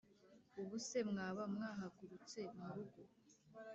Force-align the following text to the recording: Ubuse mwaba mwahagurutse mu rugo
Ubuse 0.61 0.99
mwaba 1.11 1.43
mwahagurutse 1.53 2.39
mu 2.57 2.67
rugo 2.75 3.01